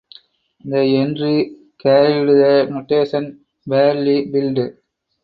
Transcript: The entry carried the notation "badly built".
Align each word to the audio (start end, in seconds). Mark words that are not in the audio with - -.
The 0.65 0.77
entry 0.97 1.55
carried 1.77 2.27
the 2.27 2.67
notation 2.71 3.45
"badly 3.67 4.25
built". 4.31 4.57